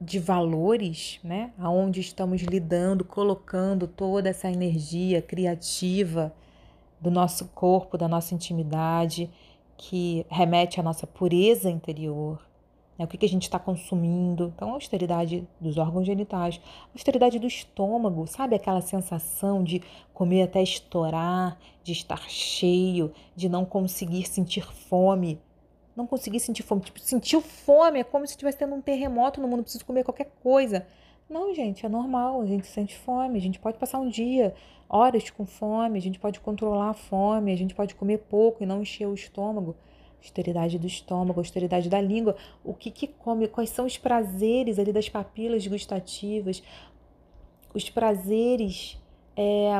[0.00, 1.52] de valores, né?
[1.58, 6.32] Aonde estamos lidando, colocando toda essa energia criativa
[7.00, 9.28] do nosso corpo, da nossa intimidade,
[9.76, 12.47] que remete à nossa pureza interior,
[12.98, 13.04] né?
[13.04, 14.52] o que, que a gente está consumindo.
[14.54, 19.82] Então, a austeridade dos órgãos genitais, a austeridade do estômago, sabe aquela sensação de
[20.12, 25.40] comer até estourar, de estar cheio, de não conseguir sentir fome
[25.98, 26.80] não consegui sentir fome.
[26.82, 30.30] Tipo, sentiu fome, é como se estivesse tendo um terremoto no mundo, preciso comer qualquer
[30.42, 30.86] coisa.
[31.28, 34.54] Não, gente, é normal, a gente sente fome, a gente pode passar um dia,
[34.88, 38.66] horas com fome, a gente pode controlar a fome, a gente pode comer pouco e
[38.66, 39.76] não encher o estômago.
[40.20, 44.92] Austeridade do estômago, austeridade da língua, o que, que come, quais são os prazeres ali
[44.92, 46.62] das papilas gustativas,
[47.74, 48.98] os prazeres
[49.36, 49.70] é,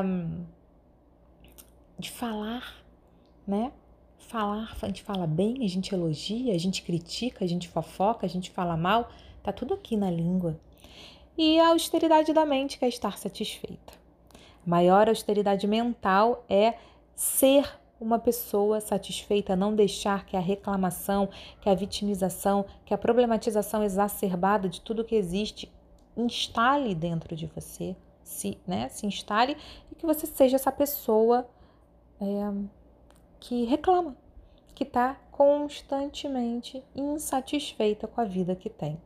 [1.97, 2.75] de falar,
[3.45, 3.71] né?
[4.17, 8.29] Falar, a gente fala bem, a gente elogia, a gente critica, a gente fofoca, a
[8.29, 9.09] gente fala mal,
[9.41, 10.59] tá tudo aqui na língua.
[11.37, 13.93] E a austeridade da mente, que é estar satisfeita.
[14.65, 16.75] Maior austeridade mental é
[17.15, 21.29] ser uma pessoa satisfeita, não deixar que a reclamação,
[21.61, 25.71] que a vitimização, que a problematização exacerbada de tudo que existe
[26.15, 29.57] instale dentro de você, se, né, se instale
[29.91, 31.47] e que você seja essa pessoa
[32.21, 32.25] é,
[33.39, 34.15] que reclama,
[34.73, 38.99] que está constantemente insatisfeita com a vida que tem.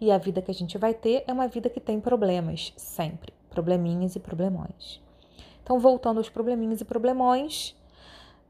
[0.00, 3.32] E a vida que a gente vai ter é uma vida que tem problemas, sempre.
[3.50, 5.00] Probleminhas e problemões.
[5.62, 7.76] Então, voltando aos probleminhas e problemões,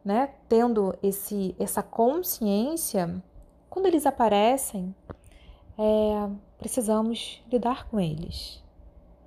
[0.05, 3.22] né, tendo esse, essa consciência,
[3.68, 4.94] quando eles aparecem,
[5.78, 8.62] é, precisamos lidar com eles.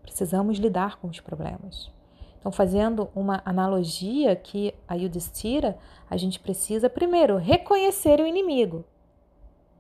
[0.02, 1.92] Precisamos lidar com os problemas.
[2.40, 5.78] Então, fazendo uma analogia que a Yudhishthira,
[6.10, 8.84] a gente precisa primeiro reconhecer o inimigo.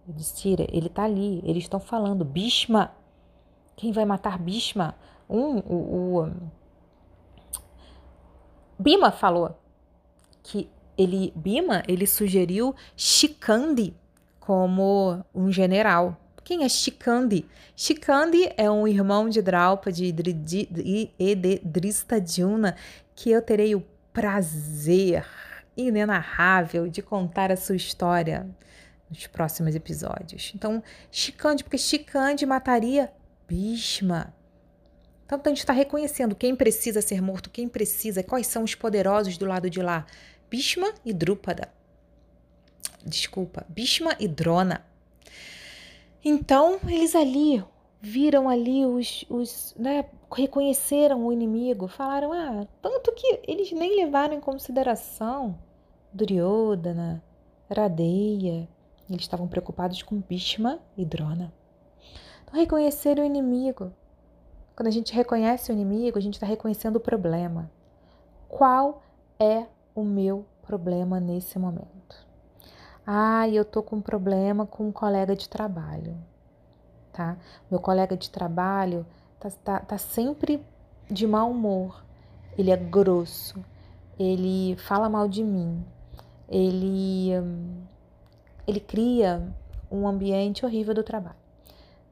[0.07, 2.91] Yudhishthira, ele está ali, eles estão falando, Bhishma,
[3.75, 4.95] quem vai matar Bhishma?
[5.27, 6.31] Um, o, o
[8.77, 9.55] Bima falou
[10.43, 10.69] que
[11.01, 13.93] ele, Bima, ele sugeriu Shikandi
[14.39, 16.17] como um general.
[16.43, 17.45] Quem é Shikandi?
[17.75, 20.13] Shikandi é um irmão de Draupadi
[21.19, 22.75] e de Dristadhyuna
[23.15, 25.25] que eu terei o prazer
[25.75, 28.47] inenarrável de contar a sua história
[29.09, 30.51] nos próximos episódios.
[30.55, 33.11] Então, Shikandi, porque Shikandi mataria
[33.47, 34.33] Bhishma.
[35.25, 39.37] Então, a gente está reconhecendo quem precisa ser morto, quem precisa, quais são os poderosos
[39.37, 40.05] do lado de lá.
[40.51, 41.69] Bhishma e Drupada.
[43.05, 44.85] Desculpa, Bhishma e Drona.
[46.23, 47.63] Então, eles ali
[48.01, 54.33] viram ali os, os né, reconheceram o inimigo, falaram, ah, tanto que eles nem levaram
[54.33, 55.57] em consideração
[56.11, 57.23] Duryodhana,
[57.73, 58.67] Radeya,
[59.09, 61.53] eles estavam preocupados com Bhishma e Drona.
[62.43, 63.93] Então, reconheceram o inimigo.
[64.75, 67.71] Quando a gente reconhece o inimigo, a gente está reconhecendo o problema.
[68.49, 69.01] Qual
[69.39, 72.27] é o meu problema nesse momento?
[73.05, 76.15] Ah, eu tô com um problema com um colega de trabalho,
[77.11, 77.37] tá?
[77.69, 79.05] Meu colega de trabalho
[79.39, 80.63] tá, tá, tá sempre
[81.09, 82.03] de mau humor.
[82.57, 83.63] Ele é grosso,
[84.19, 85.83] ele fala mal de mim,
[86.47, 87.31] ele,
[88.67, 89.41] ele cria
[89.89, 91.37] um ambiente horrível do trabalho.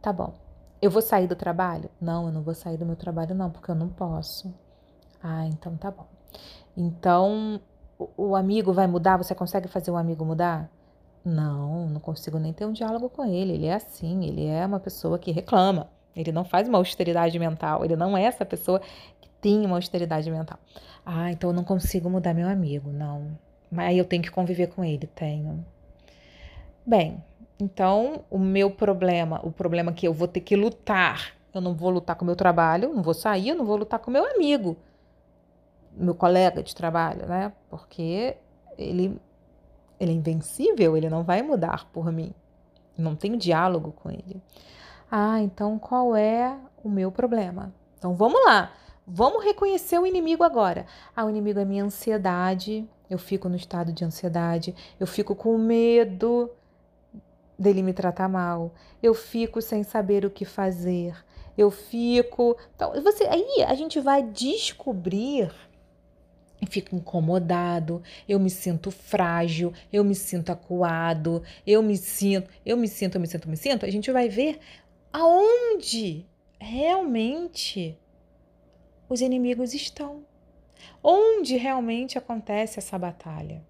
[0.01, 0.34] Tá bom.
[0.82, 1.89] Eu vou sair do trabalho?
[1.99, 4.53] Não, eu não vou sair do meu trabalho, não, porque eu não posso.
[5.21, 6.07] Ah, então tá bom.
[6.75, 7.59] Então,
[8.00, 9.18] o, amigo vai mudar?
[9.18, 10.70] Você consegue fazer o amigo mudar?
[11.24, 13.54] Não, não consigo nem ter um diálogo com ele.
[13.54, 15.89] Ele é assim, ele é uma pessoa que reclama.
[16.16, 17.84] Ele não faz uma austeridade mental.
[17.84, 18.80] Ele não é essa pessoa
[19.20, 20.58] que tem uma austeridade mental.
[21.06, 23.38] Ah, então eu não consigo mudar meu amigo, não.
[23.70, 25.64] Mas eu tenho que conviver com ele, tenho.
[26.86, 27.22] Bem,
[27.60, 31.89] então o meu problema, o problema que eu vou ter que lutar, eu não vou
[31.89, 34.26] lutar com o meu trabalho, não vou sair, eu não vou lutar com o meu
[34.26, 34.78] amigo
[35.96, 37.52] meu colega de trabalho, né?
[37.70, 38.38] Porque
[38.78, 39.20] ele,
[40.00, 42.34] ele é invencível, ele não vai mudar por mim.
[42.98, 44.42] Não tenho diálogo com ele.
[45.12, 47.74] Ah, então qual é o meu problema?
[47.98, 48.72] Então vamos lá.
[49.06, 50.86] Vamos reconhecer o inimigo agora.
[51.16, 52.88] Ah, o inimigo é minha ansiedade.
[53.10, 54.76] Eu fico no estado de ansiedade.
[55.00, 56.50] Eu fico com medo
[57.58, 58.72] dele me tratar mal.
[59.02, 61.16] Eu fico sem saber o que fazer.
[61.58, 62.56] Eu fico.
[62.76, 65.52] Então, você aí a gente vai descobrir
[66.66, 72.88] fico incomodado, eu me sinto frágil, eu me sinto acuado, eu me sinto, eu me
[72.88, 74.60] sinto, eu me sinto, eu me sinto, a gente vai ver
[75.12, 76.26] aonde
[76.60, 77.97] realmente
[79.07, 80.24] os inimigos estão.
[81.03, 83.64] Onde realmente acontece essa batalha?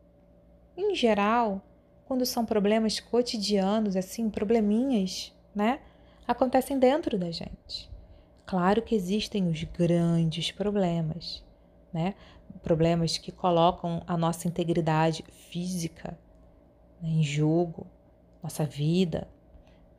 [0.75, 1.61] Em geral,
[2.05, 5.79] quando são problemas cotidianos, assim, probleminhas, né?
[6.27, 7.89] Acontecem dentro da gente.
[8.45, 11.43] Claro que existem os grandes problemas,
[11.93, 12.15] né?
[12.61, 16.17] Problemas que colocam a nossa integridade física
[17.01, 17.87] né, em jogo,
[18.43, 19.27] nossa vida,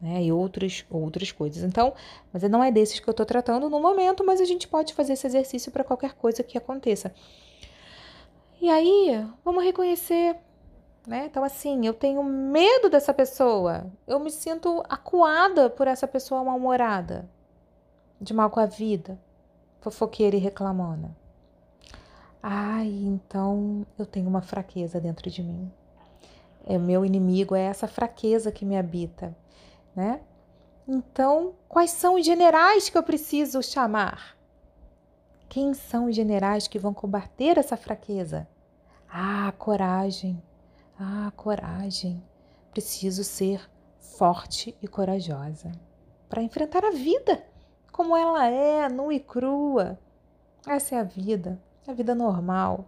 [0.01, 1.63] né, e outras, outras coisas.
[1.63, 1.93] Então,
[2.33, 5.13] mas não é desses que eu estou tratando no momento, mas a gente pode fazer
[5.15, 7.13] esse exercício para qualquer coisa que aconteça.
[8.61, 10.37] E aí, vamos reconhecer,
[11.07, 11.27] né?
[11.27, 17.29] Então, assim, eu tenho medo dessa pessoa, eu me sinto acuada por essa pessoa mal-humorada,
[18.21, 19.19] de mal com a vida,
[19.81, 21.17] fofoqueira e reclamona.
[22.43, 25.71] Ai, então eu tenho uma fraqueza dentro de mim.
[26.67, 29.37] é meu inimigo, é essa fraqueza que me habita,
[29.95, 30.21] né?
[30.87, 34.37] Então, quais são os generais que eu preciso chamar?
[35.49, 38.49] Quem são os generais que vão combater essa fraqueza?
[39.09, 40.41] Ah, coragem.
[40.99, 42.23] Ah, coragem.
[42.71, 43.69] Preciso ser
[43.99, 45.73] forte e corajosa
[46.29, 47.45] para enfrentar a vida
[47.91, 49.99] como ela é, nua e crua.
[50.67, 51.61] Essa é a vida,
[51.91, 52.87] a vida normal,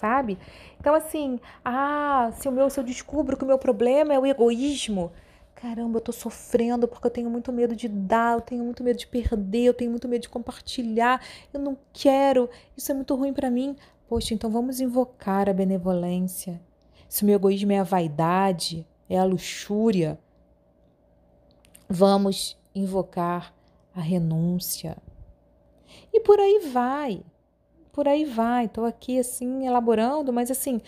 [0.00, 0.38] sabe?
[0.80, 4.26] Então, assim, ah, se, o meu, se eu descubro que o meu problema é o
[4.26, 5.12] egoísmo,
[5.54, 8.98] caramba, eu tô sofrendo porque eu tenho muito medo de dar, eu tenho muito medo
[8.98, 13.32] de perder, eu tenho muito medo de compartilhar, eu não quero, isso é muito ruim
[13.32, 13.76] para mim.
[14.08, 16.60] Poxa, então vamos invocar a benevolência.
[17.08, 20.18] Se o meu egoísmo é a vaidade, é a luxúria,
[21.88, 23.54] vamos invocar
[23.94, 24.96] a renúncia.
[26.12, 27.22] E por aí vai.
[27.92, 28.64] Por aí vai.
[28.64, 30.80] Estou aqui assim elaborando, mas assim,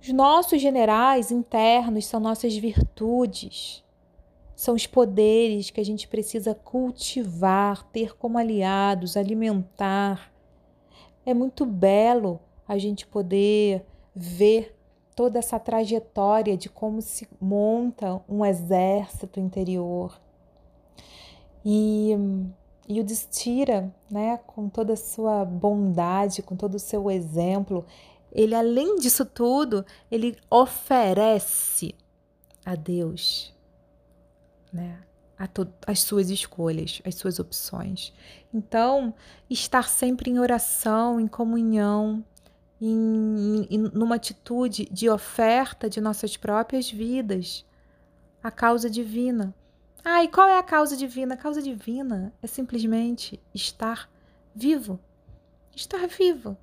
[0.00, 3.84] os nossos generais internos são nossas virtudes,
[4.54, 10.32] são os poderes que a gente precisa cultivar, ter como aliados, alimentar.
[11.26, 14.74] É muito belo a gente poder ver
[15.14, 20.18] toda essa trajetória de como se monta um exército interior.
[21.64, 22.16] E,
[22.88, 27.84] e o Destira, né, com toda a sua bondade, com todo o seu exemplo,
[28.32, 31.94] ele, além disso tudo, ele oferece
[32.64, 33.56] a Deus
[34.72, 35.00] né,
[35.38, 35.48] a
[35.86, 38.12] as suas escolhas, as suas opções.
[38.52, 39.14] Então,
[39.48, 42.24] estar sempre em oração, em comunhão,
[42.80, 47.64] em, em, numa atitude de oferta de nossas próprias vidas
[48.42, 49.54] à causa divina.
[50.08, 51.34] Ah, e qual é a causa divina?
[51.34, 54.08] A causa divina é simplesmente estar
[54.54, 55.00] vivo.
[55.74, 56.56] Estar vivo.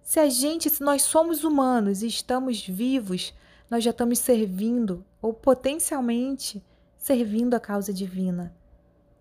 [0.00, 3.34] Se a gente, se nós somos humanos e estamos vivos,
[3.68, 6.64] nós já estamos servindo ou potencialmente
[6.96, 8.54] servindo a causa divina.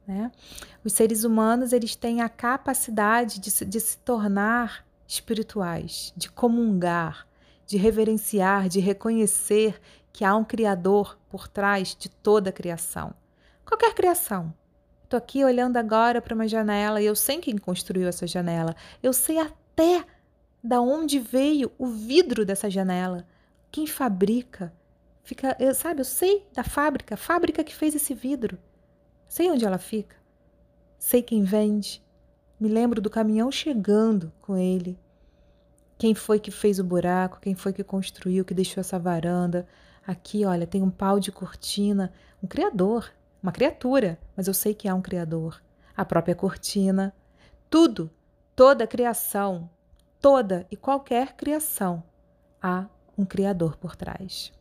[0.06, 0.32] Né?
[0.86, 7.28] Os seres humanos eles têm a capacidade de se, de se tornar espirituais, de comungar,
[7.66, 13.16] de reverenciar, de reconhecer que há um Criador por trás de toda a criação.
[13.74, 14.54] Qualquer criação.
[15.04, 18.76] Estou aqui olhando agora para uma janela e eu sei quem construiu essa janela.
[19.02, 20.06] Eu sei até
[20.64, 23.26] da onde veio o vidro dessa janela,
[23.72, 24.72] quem fabrica.
[25.24, 28.60] Fica, eu, sabe, eu sei da fábrica, a fábrica que fez esse vidro.
[29.28, 30.18] Sei onde ela fica.
[31.00, 32.00] Sei quem vende.
[32.60, 35.00] Me lembro do caminhão chegando com ele.
[35.98, 37.40] Quem foi que fez o buraco?
[37.42, 39.68] Quem foi que construiu, que deixou essa varanda?
[40.06, 43.12] Aqui, olha, tem um pau de cortina, um criador,
[43.44, 45.62] uma criatura, mas eu sei que há um criador.
[45.96, 47.14] A própria cortina,
[47.70, 48.10] tudo,
[48.56, 49.70] toda criação
[50.24, 52.02] toda e qualquer criação
[52.62, 52.86] há
[53.18, 54.54] um Criador por trás.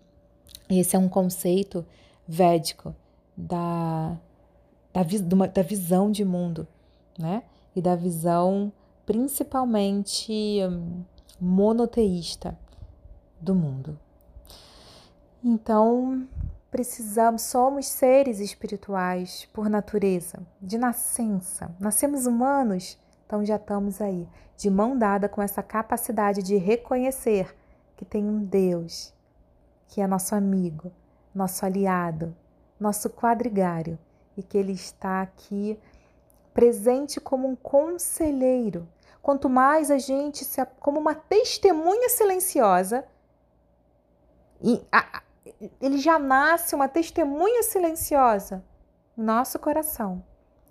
[0.68, 1.86] Esse é um conceito
[2.26, 2.92] védico
[3.36, 4.18] da,
[4.92, 5.02] da,
[5.46, 6.66] da visão de mundo,
[7.16, 7.44] né?
[7.76, 8.72] E da visão
[9.06, 11.04] principalmente hum,
[11.40, 12.58] monoteísta
[13.40, 13.96] do mundo.
[15.44, 16.26] Então,
[16.72, 21.72] precisamos, somos seres espirituais por natureza, de nascença.
[21.78, 22.98] Nascemos humanos
[23.32, 27.56] então já estamos aí, de mão dada com essa capacidade de reconhecer
[27.96, 29.14] que tem um Deus
[29.88, 30.92] que é nosso amigo,
[31.34, 32.36] nosso aliado,
[32.78, 33.98] nosso quadrigário
[34.36, 35.80] e que ele está aqui
[36.52, 38.86] presente como um conselheiro.
[39.22, 43.02] Quanto mais a gente se como uma testemunha silenciosa,
[44.60, 45.22] e a,
[45.80, 48.64] ele já nasce uma testemunha silenciosa
[49.16, 50.24] em nosso coração.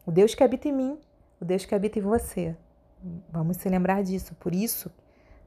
[0.06, 1.00] O Deus que habita em mim
[1.42, 2.56] o Deus que habita em você.
[3.30, 4.36] Vamos se lembrar disso.
[4.36, 4.92] Por isso,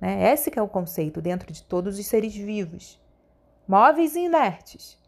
[0.01, 3.01] né, esse é o conceito dentro de todos os seres vivos,
[3.67, 5.01] móveis e inertes,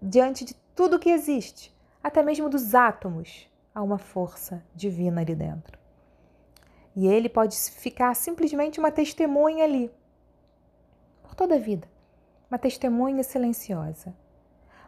[0.00, 5.78] diante de tudo que existe, até mesmo dos átomos, há uma força divina ali dentro.
[6.94, 9.90] E ele pode ficar simplesmente uma testemunha ali,
[11.22, 11.88] por toda a vida,
[12.50, 14.14] uma testemunha silenciosa.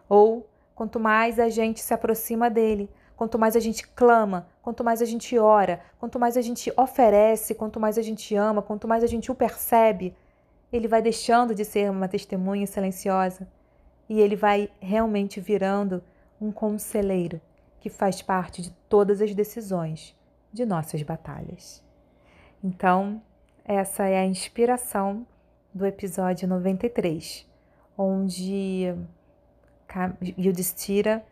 [0.09, 5.03] Ou quanto mais a gente se aproxima dele, quanto mais a gente clama, quanto mais
[5.03, 9.05] a gente ora, quanto mais a gente oferece, quanto mais a gente ama, quanto mais
[9.05, 10.17] a gente o percebe,
[10.73, 13.47] ele vai deixando de ser uma testemunha silenciosa
[14.09, 16.03] e ele vai realmente virando
[16.41, 17.41] um conselheiro
[17.81, 20.17] que faz parte de todas as decisões
[20.53, 21.83] de nossas batalhas.
[22.63, 23.21] Então,
[23.65, 25.27] essa é a inspiração
[25.73, 27.50] do episódio 93,
[28.03, 28.97] onde
[30.39, 31.23] Yudhishthira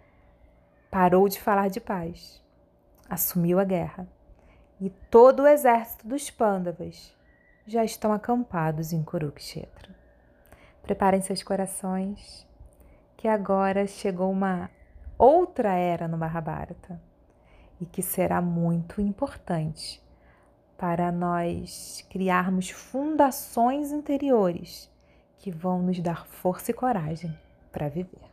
[0.90, 2.42] parou de falar de paz,
[3.08, 4.06] assumiu a guerra,
[4.78, 7.16] e todo o exército dos Pândavas
[7.66, 9.96] já estão acampados em Kurukshetra.
[10.82, 12.46] Preparem seus corações,
[13.16, 14.70] que agora chegou uma
[15.16, 17.00] outra era no Mahabharata
[17.80, 20.02] e que será muito importante
[20.76, 24.90] para nós criarmos fundações interiores
[25.38, 27.36] que vão nos dar força e coragem
[27.72, 28.28] para viver.